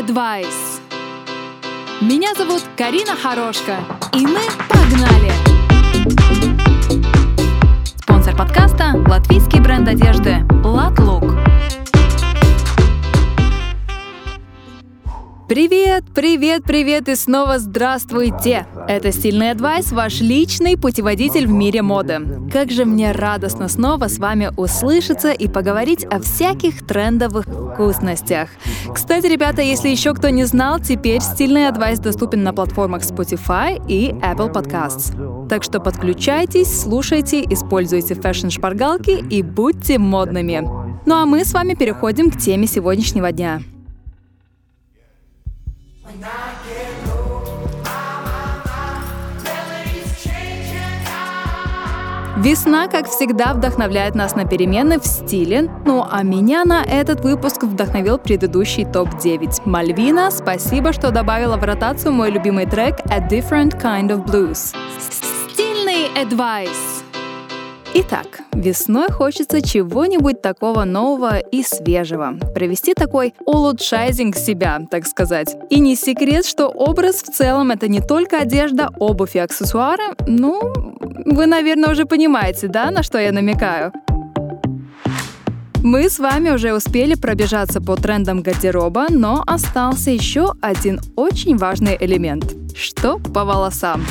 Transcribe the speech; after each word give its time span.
Advice. 0.00 0.80
Меня 2.00 2.32
зовут 2.34 2.62
Карина 2.74 3.14
Хорошка, 3.16 3.76
и 4.14 4.26
мы 4.26 4.40
погнали! 4.66 5.30
Спонсор 7.98 8.34
подкаста– 8.34 8.94
латвийский 9.06 9.60
бренд 9.60 9.86
одежды 9.88 10.38
«Латлук». 10.64 11.49
Привет, 15.50 16.04
привет, 16.14 16.62
привет 16.62 17.08
и 17.08 17.16
снова 17.16 17.58
здравствуйте! 17.58 18.68
Это 18.86 19.10
«Стильный 19.10 19.50
адвайс», 19.50 19.90
ваш 19.90 20.20
личный 20.20 20.76
путеводитель 20.76 21.48
в 21.48 21.50
мире 21.50 21.82
моды. 21.82 22.20
Как 22.52 22.70
же 22.70 22.84
мне 22.84 23.10
радостно 23.10 23.66
снова 23.66 24.06
с 24.06 24.18
вами 24.18 24.52
услышаться 24.56 25.32
и 25.32 25.48
поговорить 25.48 26.04
о 26.04 26.20
всяких 26.20 26.86
трендовых 26.86 27.46
вкусностях. 27.46 28.48
Кстати, 28.94 29.26
ребята, 29.26 29.60
если 29.60 29.88
еще 29.88 30.14
кто 30.14 30.28
не 30.28 30.44
знал, 30.44 30.78
теперь 30.78 31.20
«Стильный 31.20 31.66
advice» 31.66 31.98
доступен 31.98 32.44
на 32.44 32.52
платформах 32.52 33.02
Spotify 33.02 33.82
и 33.88 34.10
Apple 34.10 34.52
Podcasts. 34.52 35.48
Так 35.48 35.64
что 35.64 35.80
подключайтесь, 35.80 36.82
слушайте, 36.82 37.42
используйте 37.42 38.14
fashion 38.14 38.58
-шпаргалки 38.58 39.26
и 39.28 39.42
будьте 39.42 39.98
модными. 39.98 40.60
Ну 41.06 41.14
а 41.16 41.26
мы 41.26 41.44
с 41.44 41.52
вами 41.52 41.74
переходим 41.74 42.30
к 42.30 42.38
теме 42.38 42.68
сегодняшнего 42.68 43.32
дня. 43.32 43.60
Весна, 52.40 52.88
как 52.88 53.06
всегда, 53.06 53.52
вдохновляет 53.52 54.14
нас 54.14 54.34
на 54.34 54.46
перемены 54.46 54.98
в 54.98 55.04
стиле, 55.04 55.70
ну 55.84 56.06
а 56.10 56.22
меня 56.22 56.64
на 56.64 56.82
этот 56.82 57.20
выпуск 57.20 57.64
вдохновил 57.64 58.16
предыдущий 58.16 58.86
топ-9. 58.86 59.60
Мальвина, 59.66 60.30
спасибо, 60.30 60.94
что 60.94 61.10
добавила 61.10 61.58
в 61.58 61.64
ротацию 61.64 62.14
мой 62.14 62.30
любимый 62.30 62.64
трек 62.64 63.00
«A 63.10 63.20
Different 63.20 63.78
Kind 63.78 64.08
of 64.08 64.24
Blues». 64.24 64.74
Стильный 64.98 66.08
advice. 66.14 67.04
Итак, 67.92 68.40
весной 68.54 69.10
хочется 69.10 69.60
чего-нибудь 69.60 70.40
такого 70.40 70.84
нового 70.84 71.40
и 71.40 71.62
свежего. 71.62 72.38
Провести 72.54 72.94
такой 72.94 73.34
улучшайзинг 73.44 74.34
себя, 74.36 74.80
так 74.90 75.06
сказать. 75.06 75.56
И 75.68 75.78
не 75.78 75.94
секрет, 75.94 76.46
что 76.46 76.68
образ 76.68 77.16
в 77.16 77.32
целом 77.32 77.70
это 77.72 77.88
не 77.88 78.00
только 78.00 78.38
одежда, 78.38 78.90
обувь 78.98 79.34
и 79.34 79.40
аксессуары. 79.40 80.04
Ну, 80.26 80.89
вы, 81.24 81.46
наверное, 81.46 81.90
уже 81.90 82.04
понимаете, 82.04 82.68
да, 82.68 82.90
на 82.90 83.02
что 83.02 83.18
я 83.18 83.32
намекаю? 83.32 83.92
Мы 85.82 86.10
с 86.10 86.18
вами 86.18 86.50
уже 86.50 86.74
успели 86.74 87.14
пробежаться 87.14 87.80
по 87.80 87.96
трендам 87.96 88.42
гардероба, 88.42 89.06
но 89.08 89.42
остался 89.46 90.10
еще 90.10 90.52
один 90.60 91.00
очень 91.16 91.56
важный 91.56 91.96
элемент. 91.98 92.54
Что 92.76 93.18
по 93.18 93.44
волосам? 93.44 94.04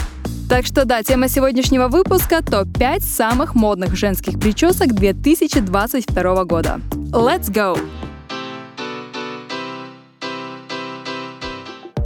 Так 0.50 0.66
что 0.66 0.86
да, 0.86 1.04
тема 1.04 1.28
сегодняшнего 1.28 1.88
выпуска— 1.88 2.44
топ-5 2.44 3.02
самых 3.02 3.54
модных 3.54 3.96
женских 3.96 4.40
причесок 4.40 4.94
2022 4.94 6.44
года. 6.46 6.82
Let's 7.12 7.52
go! 7.52 7.78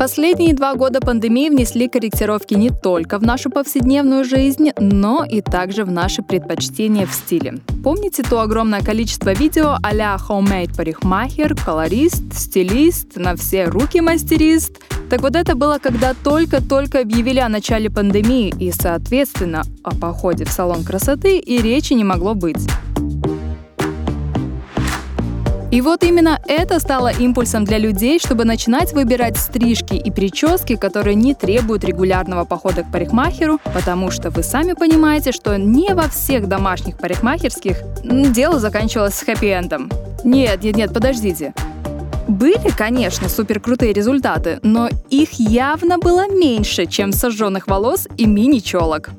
Последние 0.03 0.53
два 0.53 0.75
года 0.75 0.99
пандемии 0.99 1.47
внесли 1.47 1.87
корректировки 1.87 2.55
не 2.55 2.71
только 2.71 3.19
в 3.19 3.21
нашу 3.23 3.49
повседневную 3.49 4.25
жизнь, 4.25 4.71
но 4.77 5.23
и 5.23 5.39
также 5.39 5.85
в 5.85 5.91
наши 5.91 6.21
предпочтения 6.21 7.05
в 7.05 7.13
стиле. 7.13 7.59
Помните 7.85 8.21
то 8.21 8.41
огромное 8.41 8.81
количество 8.81 9.31
видео 9.31 9.77
а-ля 9.81 10.17
homemade 10.17 10.75
парикмахер, 10.75 11.55
колорист, 11.55 12.33
стилист, 12.33 13.15
на 13.15 13.37
все 13.37 13.63
руки 13.63 14.01
мастерист? 14.01 14.81
Так 15.09 15.21
вот 15.21 15.37
это 15.37 15.55
было, 15.55 15.77
когда 15.81 16.13
только-только 16.13 16.99
объявили 16.99 17.39
о 17.39 17.47
начале 17.47 17.89
пандемии 17.89 18.53
и, 18.59 18.73
соответственно, 18.73 19.63
о 19.85 19.95
походе 19.95 20.43
в 20.43 20.49
салон 20.49 20.83
красоты 20.83 21.37
и 21.37 21.61
речи 21.61 21.93
не 21.93 22.03
могло 22.03 22.33
быть. 22.33 22.67
И 25.73 25.81
вот 25.81 26.03
именно 26.03 26.39
это 26.47 26.79
стало 26.79 27.07
импульсом 27.11 27.65
для 27.65 27.79
людей, 27.79 28.19
чтобы 28.19 28.45
начинать 28.45 28.93
выбирать 28.93 29.37
стрижки 29.37 29.95
и 29.95 30.11
прически, 30.11 30.75
которые 30.75 31.15
не 31.15 31.33
требуют 31.33 31.83
регулярного 31.83 32.45
похода 32.45 32.83
к 32.83 32.91
парикмахеру, 32.91 33.59
потому 33.73 34.11
что 34.11 34.29
вы 34.29 34.43
сами 34.43 34.73
понимаете, 34.73 35.31
что 35.31 35.57
не 35.57 35.95
во 35.95 36.07
всех 36.09 36.47
домашних 36.47 36.99
парикмахерских 36.99 37.77
дело 38.03 38.59
заканчивалось 38.59 39.15
с 39.15 39.23
хэппи-эндом. 39.23 39.91
Нет, 40.23 40.61
нет, 40.61 40.75
нет, 40.75 40.93
подождите. 40.93 41.55
Были, 42.27 42.69
конечно, 42.77 43.27
супер 43.27 43.59
крутые 43.59 43.93
результаты, 43.93 44.59
но 44.61 44.89
их 45.09 45.33
явно 45.39 45.97
было 45.97 46.29
меньше, 46.29 46.85
чем 46.85 47.11
сожженных 47.11 47.65
волос 47.65 48.07
и 48.15 48.27
мини-челок. 48.27 49.09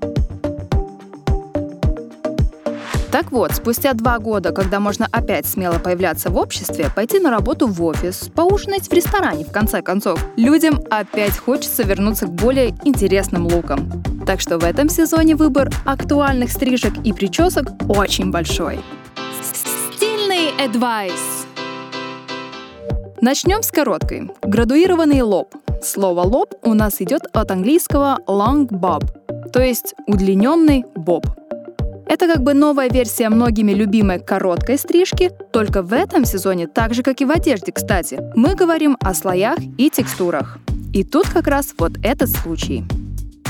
Так 3.15 3.31
вот, 3.31 3.53
спустя 3.53 3.93
два 3.93 4.19
года, 4.19 4.51
когда 4.51 4.81
можно 4.81 5.07
опять 5.13 5.47
смело 5.47 5.79
появляться 5.79 6.31
в 6.31 6.37
обществе, 6.37 6.91
пойти 6.93 7.21
на 7.21 7.31
работу 7.31 7.69
в 7.69 7.81
офис, 7.85 8.29
поужинать 8.35 8.89
в 8.89 8.93
ресторане, 8.93 9.45
в 9.45 9.53
конце 9.53 9.83
концов, 9.83 10.19
людям 10.37 10.81
опять 10.91 11.39
хочется 11.39 11.85
вернуться 11.85 12.27
к 12.27 12.33
более 12.33 12.75
интересным 12.83 13.47
лукам. 13.47 14.03
Так 14.27 14.41
что 14.41 14.59
в 14.59 14.65
этом 14.65 14.89
сезоне 14.89 15.37
выбор 15.37 15.71
актуальных 15.85 16.51
стрижек 16.51 16.93
и 17.05 17.13
причесок 17.13 17.67
очень 17.89 18.33
большой. 18.33 18.81
Стильный 19.41 20.51
advice. 20.59 21.47
Начнем 23.21 23.63
с 23.63 23.71
короткой. 23.71 24.33
Градуированный 24.43 25.23
лоб. 25.23 25.55
Слово 25.85 26.23
«лоб» 26.23 26.53
у 26.65 26.75
нас 26.75 27.01
идет 27.01 27.23
от 27.33 27.53
английского 27.53 28.19
long 28.27 28.67
bob, 28.67 29.05
то 29.53 29.63
есть 29.63 29.95
удлиненный 30.09 30.85
боб– 30.97 31.27
это 32.07 32.27
как 32.27 32.43
бы 32.43 32.55
новая 32.55 32.89
версия 32.89 33.29
многими 33.29 33.73
любимой 33.73 34.19
короткой 34.19 34.79
стрижки, 34.79 35.31
только 35.53 35.83
в 35.83 35.93
этом 35.93 36.25
сезоне, 36.25 36.67
так 36.67 36.95
же 36.95 37.03
как 37.03 37.21
и 37.21 37.25
в 37.25 37.31
одежде, 37.31 37.73
кстати, 37.73 38.21
мы 38.35 38.55
говорим 38.55 38.97
о 39.01 39.15
слоях 39.15 39.59
и 39.79 39.91
текстурах. 39.91 40.59
И 40.93 41.03
тут 41.03 41.29
как 41.29 41.47
раз 41.47 41.75
вот 41.79 41.93
этот 42.03 42.31
случай. 42.31 42.85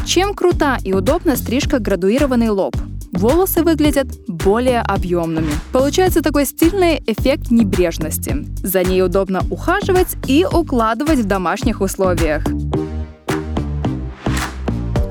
Чем 0.07 0.35
крута 0.35 0.79
и 0.85 0.93
удобна 0.93 1.37
стрижка 1.37 1.79
градуированный 1.79 2.51
лоб? 2.51 2.77
Волосы 3.13 3.63
выглядят 3.63 4.09
более 4.27 4.81
объемными. 4.81 5.53
Получается 5.73 6.21
такой 6.21 6.47
стильный 6.47 7.03
эффект 7.07 7.51
небрежности. 7.51 8.45
За 8.63 8.83
ней 8.83 9.03
удобно 9.03 9.43
ухаживать 9.51 10.17
и 10.27 10.45
укладывать 10.45 11.21
в 11.21 11.25
домашних 11.27 11.81
условиях. 11.81 12.45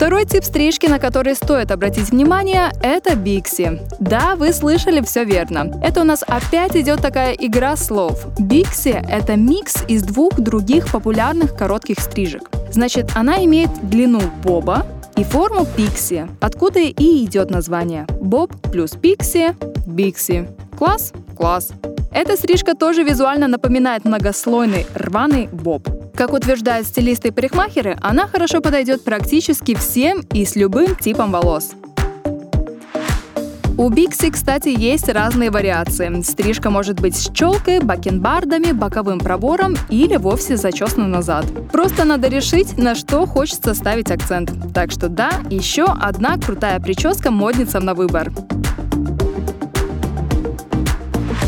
Второй 0.04 0.26
тип 0.26 0.44
стрижки, 0.44 0.86
на 0.86 1.00
который 1.00 1.34
стоит 1.34 1.72
обратить 1.72 2.10
внимание, 2.10 2.74
это 2.82 3.16
Бикси. 3.16 3.80
Да, 4.02 4.36
вы 4.36 4.52
слышали 4.52 5.00
все 5.00 5.24
верно. 5.24 5.80
Это 5.82 6.02
у 6.02 6.04
нас 6.04 6.26
опять 6.28 6.76
идет 6.76 7.02
такая 7.02 7.32
игра 7.32 7.78
слов. 7.78 8.28
Бикси— 8.38 9.02
это 9.10 9.38
микс 9.38 9.86
из 9.88 10.04
двух 10.04 10.38
других 10.38 10.92
популярных 10.92 11.56
коротких 11.56 12.02
стрижек. 12.02 12.50
Значит, 12.70 13.12
она 13.16 13.46
имеет 13.46 13.70
длину 13.82 14.20
боба 14.44 14.86
и 15.16 15.24
форму 15.24 15.66
пикси, 15.66 16.28
откуда 16.42 16.80
и 16.80 17.24
идет 17.24 17.50
название. 17.50 18.06
Боб 18.20 18.52
плюс 18.74 18.92
пикси— 18.92 19.56
бикси. 19.88 20.50
Класс? 20.78 21.14
Класс. 21.38 21.70
Эта 22.12 22.36
стрижка 22.36 22.76
тоже 22.76 23.04
визуально 23.04 23.48
напоминает 23.48 24.04
многослойный 24.04 24.86
рваный 24.96 25.48
боб. 25.48 25.88
Как 26.16 26.32
утверждают 26.32 26.88
стилисты 26.88 27.30
и 27.30 27.32
парикмахеры, 27.32 27.98
она 28.02 28.28
хорошо 28.28 28.62
подойдет 28.62 29.04
практически 29.04 29.76
всем 29.76 30.22
и 30.32 30.46
с 30.46 30.56
любым 30.56 30.96
типом 30.96 31.32
волос. 31.32 31.72
У 33.76 33.90
Бикси, 33.90 34.30
кстати, 34.30 34.70
есть 34.70 35.10
разные 35.10 35.50
вариации. 35.50 36.22
Стрижка 36.22 36.70
может 36.70 37.00
быть 37.00 37.16
с 37.16 37.32
челкой, 37.32 37.80
бакенбардами, 37.80 38.72
боковым 38.72 39.20
пробором 39.20 39.76
или 39.90 40.16
вовсе 40.16 40.58
зачесана 40.58 41.08
назад. 41.08 41.48
Просто 41.72 42.06
надо 42.06 42.28
решить, 42.28 42.78
на 42.78 42.94
что 42.94 43.26
хочется 43.26 43.74
ставить 43.74 44.12
акцент. 44.12 44.52
Так 44.76 44.92
что 44.92 45.10
да, 45.10 45.32
еще 45.50 45.86
одна 45.86 46.38
крутая 46.38 46.80
прическа 46.80 47.32
модницам 47.32 47.84
на 47.84 47.96
выбор. 47.96 48.32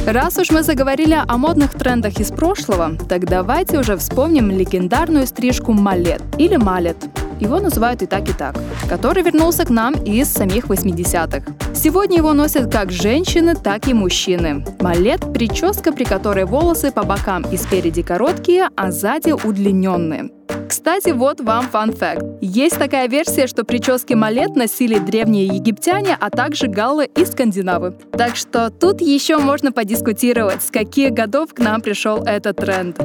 Раз 0.05 0.37
уж 0.37 0.51
мы 0.51 0.61
заговорили 0.61 1.17
о 1.27 1.37
модных 1.37 1.71
трендах 1.71 2.19
из 2.19 2.29
прошлого, 2.29 2.95
так 3.09 3.25
давайте 3.25 3.79
уже 3.79 3.97
вспомним 3.97 4.51
легендарную 4.51 5.25
стрижку 5.25 5.73
малет 5.73 6.21
или 6.37 6.57
малет. 6.57 6.95
Его 7.39 7.59
называют 7.59 8.03
и 8.03 8.05
так, 8.05 8.29
и 8.29 8.33
так, 8.33 8.55
который 8.87 9.23
вернулся 9.23 9.65
к 9.65 9.71
нам 9.71 9.95
из 9.95 10.31
самих 10.31 10.67
80-х. 10.67 11.51
Сегодня 11.73 12.17
его 12.17 12.33
носят 12.33 12.71
как 12.71 12.91
женщины, 12.91 13.55
так 13.55 13.87
и 13.87 13.95
мужчины. 13.95 14.63
Малет– 14.79 15.33
прическа, 15.33 15.91
при 15.91 16.03
которой 16.03 16.45
волосы 16.45 16.91
по 16.91 17.03
бокам 17.03 17.43
и 17.51 17.57
спереди 17.57 18.03
короткие, 18.03 18.69
а 18.75 18.91
сзади 18.91 19.31
удлиненные. 19.31 20.29
Кстати, 20.67 21.11
вот 21.11 21.41
вам 21.41 21.69
фан 21.69 21.93
факт. 21.93 22.23
Есть 22.41 22.77
такая 22.77 23.07
версия, 23.07 23.47
что 23.47 23.63
прически 23.63 24.13
малет 24.13 24.55
носили 24.55 24.97
древние 24.97 25.45
египтяне, 25.45 26.17
а 26.19 26.29
также 26.29 26.67
галлы 26.67 27.05
и 27.05 27.25
скандинавы. 27.25 27.93
Так 28.11 28.35
что 28.35 28.69
тут 28.69 29.01
еще 29.01 29.37
можно 29.37 29.71
подискутировать, 29.71 30.63
с 30.63 30.71
каких 30.71 31.11
годов 31.11 31.53
к 31.53 31.59
нам 31.59 31.81
пришел 31.81 32.23
этот 32.23 32.57
тренд. 32.57 32.99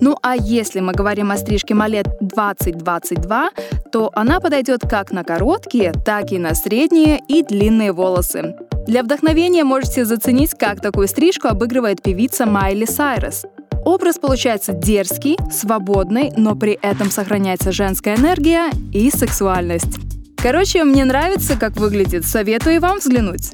Ну 0.00 0.16
а 0.22 0.36
если 0.36 0.80
мы 0.80 0.92
говорим 0.92 1.30
о 1.32 1.36
стрижке 1.36 1.74
Малет 1.74 2.06
2022, 2.20 3.50
то 3.90 4.10
она 4.14 4.40
подойдет 4.40 4.82
как 4.88 5.10
на 5.10 5.24
короткие, 5.24 5.92
так 5.92 6.32
и 6.32 6.38
на 6.38 6.54
средние 6.54 7.20
и 7.26 7.42
длинные 7.42 7.92
волосы. 7.92 8.54
Для 8.86 9.02
вдохновения 9.02 9.64
можете 9.64 10.04
заценить, 10.04 10.54
как 10.54 10.80
такую 10.80 11.08
стрижку 11.08 11.48
обыгрывает 11.48 12.02
певица 12.02 12.46
Майли 12.46 12.84
Сайрес. 12.84 13.46
Образ 13.86 14.18
получается 14.18 14.72
дерзкий, 14.72 15.38
свободный, 15.48 16.32
но 16.36 16.56
при 16.56 16.76
этом 16.82 17.08
сохраняется 17.08 17.70
женская 17.70 18.16
энергия 18.16 18.68
и 18.92 19.12
сексуальность. 19.12 20.00
Короче, 20.36 20.82
мне 20.82 21.04
нравится, 21.04 21.56
как 21.56 21.76
выглядит. 21.76 22.26
Советую 22.26 22.80
вам 22.80 22.98
взглянуть. 22.98 23.52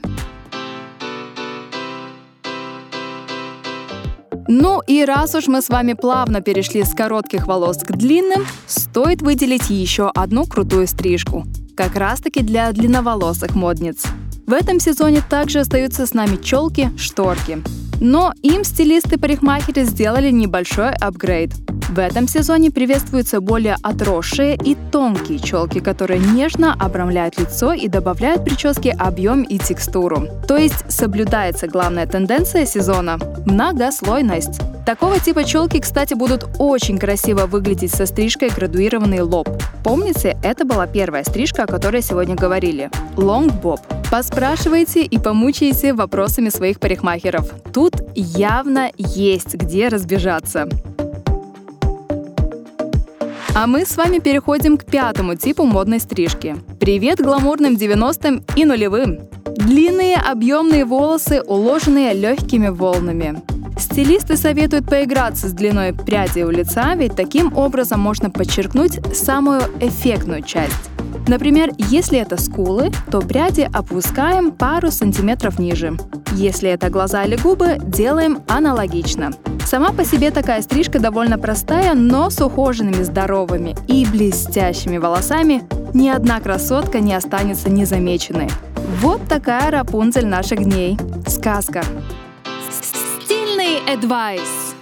Ну 4.49 4.81
и 4.87 5.05
раз 5.05 5.35
уж 5.35 5.49
мы 5.49 5.61
с 5.61 5.69
вами 5.69 5.93
плавно 5.93 6.41
перешли 6.41 6.83
с 6.83 6.95
коротких 6.95 7.47
волос 7.47 7.85
к 7.85 7.93
длинным, 7.93 8.47
стоит 8.67 9.21
выделить 9.21 9.69
еще 9.69 10.11
одну 10.15 10.47
крутую 10.47 10.87
стрижку. 10.87 11.45
Как 11.77 11.95
раз 11.95 12.23
таки 12.23 12.41
для 12.41 12.73
длинноволосых 12.73 13.55
модниц. 13.55 14.05
В 14.47 14.55
этом 14.55 14.81
сезоне 14.81 15.23
также 15.29 15.61
остаются 15.61 16.07
с 16.07 16.15
нами 16.15 16.37
челки-шторки. 16.37 17.63
Но 18.05 18.33
им 18.43 18.65
стилисты-парикмахеры 18.65 19.85
сделали 19.85 20.33
небольшой 20.33 20.91
апгрейд. 20.91 21.53
В 21.93 21.99
этом 21.99 22.27
сезоне 22.27 22.71
приветствуются 22.71 23.43
более 23.43 23.77
отросшие 23.83 24.57
и 24.57 24.79
тонкие 24.91 25.39
челки, 25.39 25.79
которые 25.79 26.21
нежно 26.21 26.73
обрамляют 26.73 27.39
лицо 27.39 27.75
и 27.75 27.87
добавляют 27.87 28.45
прическе 28.45 28.93
объем 28.93 29.43
и 29.43 29.59
текстуру. 29.59 30.27
То 30.49 30.57
есть 30.57 30.91
соблюдается 30.91 31.69
главная 31.69 32.07
тенденция 32.07 32.65
сезона– 32.65 33.19
многослойность. 33.45 34.63
Такого 34.87 35.21
типа 35.21 35.45
челки, 35.45 35.81
кстати, 35.81 36.15
будут 36.15 36.47
очень 36.59 36.97
красиво 36.97 37.45
выглядеть 37.45 37.95
со 37.95 38.07
стрижкой 38.07 38.49
градуированный 38.49 39.21
лоб. 39.21 39.51
Помните, 39.85 40.39
это 40.43 40.65
была 40.65 40.87
первая 40.87 41.25
стрижка, 41.25 41.65
о 41.65 41.67
которой 41.67 42.01
сегодня 42.01 42.37
говорили– 42.37 42.91
long 43.17 43.53
bob. 43.63 43.81
Поспрашивайте 44.11 45.05
и 45.05 45.19
помучайте 45.19 45.93
вопросами 45.93 46.49
своих 46.49 46.81
парикмахеров. 46.81 47.51
Тут 47.71 47.97
явно 48.15 48.91
есть 48.97 49.55
где 49.57 49.89
разбежаться. 49.89 50.69
А 53.55 53.67
мы 53.67 53.85
с 53.85 53.99
вами 53.99 54.19
переходим 54.19 54.79
к 54.79 54.87
пятому 54.87 55.35
типу 55.35 55.65
модной 55.65 56.01
стрижки. 56.01 56.57
Привет 56.81 57.21
гламурным 57.21 57.75
90-м 57.75 58.43
и 58.57 58.65
нулевым! 58.65 59.29
Длинные 59.45 60.17
объемные 60.17 60.87
волосы, 60.87 61.43
уложенные 61.43 62.15
легкими 62.15 62.69
волнами. 62.69 63.43
Стилисты 63.83 64.37
советуют 64.37 64.87
поиграться 64.87 65.49
с 65.49 65.53
длиной 65.53 65.93
пряди 65.93 66.43
у 66.43 66.51
лица, 66.51 66.95
ведь 66.95 67.17
таким 67.17 67.55
образом 67.57 67.99
можно 67.99 68.31
подчеркнуть 68.31 69.01
самую 69.15 69.63
эффектную 69.81 70.43
часть. 70.43 70.91
Например, 71.27 71.71
если 71.77 72.21
это 72.21 72.41
скулы, 72.41 72.93
то 73.11 73.21
пряди 73.21 73.69
опускаем 73.73 74.53
пару 74.53 74.93
сантиметров 74.93 75.59
ниже. 75.59 75.97
Если 76.31 76.71
это 76.71 76.91
глаза 76.91 77.25
или 77.25 77.37
губы, 77.37 77.77
делаем 77.83 78.39
аналогично. 78.47 79.33
Сама 79.67 79.91
по 79.91 80.05
себе 80.05 80.31
такая 80.31 80.63
стрижка 80.63 81.01
довольно 81.01 81.37
простая, 81.37 81.95
но 81.95 82.31
с 82.31 82.41
ухоженными, 82.41 83.03
здоровыми 83.03 83.75
и 83.89 84.07
блестящими 84.07 84.97
волосами 84.97 85.65
ни 85.93 86.09
одна 86.09 86.41
красотка 86.41 87.01
не 87.01 87.15
останется 87.15 87.69
незамеченной. 87.69 88.49
Вот 89.01 89.27
такая 89.29 89.73
Рапунцель 89.73 90.27
наших 90.27 90.63
дней. 90.63 90.97
Сказка. 91.27 91.83
Адвайс. 93.89 94.75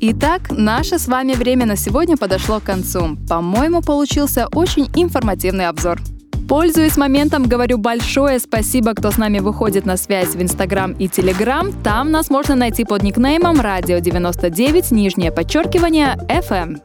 Итак, 0.00 0.50
наше 0.50 0.98
с 0.98 1.06
вами 1.06 1.34
время 1.34 1.64
на 1.64 1.76
сегодня 1.76 2.16
подошло 2.16 2.58
к 2.58 2.64
концу. 2.64 3.16
По-моему, 3.28 3.82
получился 3.82 4.48
очень 4.52 4.90
информативный 4.96 5.68
обзор. 5.68 6.00
Пользуясь 6.48 6.96
моментом, 6.96 7.44
говорю 7.44 7.78
большое 7.78 8.40
спасибо, 8.40 8.94
кто 8.94 9.12
с 9.12 9.16
нами 9.16 9.38
выходит 9.38 9.86
на 9.86 9.96
связь 9.96 10.34
в 10.34 10.42
Инстаграм 10.42 10.92
и 10.92 11.08
Телеграм. 11.08 11.72
Там 11.84 12.10
нас 12.10 12.30
можно 12.30 12.56
найти 12.56 12.84
под 12.84 13.04
никнеймом 13.04 13.60
радио 13.60 13.98
99 13.98 14.90
нижнее 14.90 15.30
подчеркивание 15.30 16.18
FM. 16.28 16.80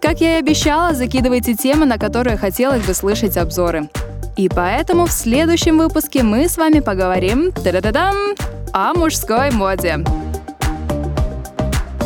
Как 0.00 0.20
я 0.20 0.36
и 0.36 0.40
обещала, 0.40 0.94
закидывайте 0.94 1.54
темы, 1.54 1.84
на 1.84 1.98
которые 1.98 2.38
хотелось 2.38 2.84
бы 2.84 2.94
слышать 2.94 3.36
обзоры. 3.36 3.90
И 4.36 4.48
поэтому 4.48 5.06
в 5.06 5.12
следующем 5.12 5.78
выпуске 5.78 6.22
мы 6.22 6.48
с 6.48 6.56
вами 6.56 6.80
поговорим 6.80 7.52
о 8.74 8.92
мужской 8.92 9.52
моде. 9.52 10.04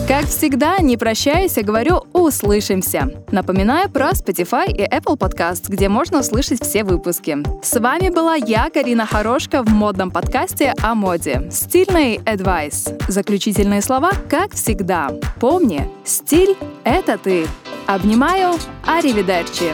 Как 0.06 0.26
всегда, 0.26 0.78
не 0.78 0.98
прощаясь, 0.98 1.56
я 1.56 1.62
говорю 1.62 2.04
«услышимся». 2.12 3.10
Напоминаю 3.30 3.90
про 3.90 4.10
Spotify 4.10 4.70
и 4.70 4.82
Apple 4.82 5.18
Podcast, 5.18 5.64
где 5.68 5.88
можно 5.88 6.20
услышать 6.20 6.62
все 6.62 6.84
выпуски. 6.84 7.38
С 7.62 7.80
вами 7.80 8.10
была 8.10 8.34
я, 8.34 8.68
Карина 8.68 9.06
Хорошка, 9.06 9.62
в 9.62 9.68
модном 9.68 10.10
подкасте 10.10 10.74
о 10.82 10.94
моде. 10.94 11.48
Стильный 11.50 12.18
advice. 12.18 13.02
Заключительные 13.10 13.80
слова, 13.80 14.12
как 14.28 14.52
всегда. 14.52 15.10
Помни, 15.40 15.88
стиль— 16.04 16.54
это 16.84 17.16
ты. 17.16 17.46
Обнимаю, 17.86 18.56
аривидерчи. 18.86 19.72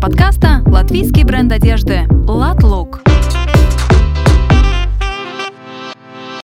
Подкаста— 0.00 0.62
латвийский 0.66 1.24
бренд 1.24 1.52
одежды 1.52 2.06
«Латло». 2.26 3.07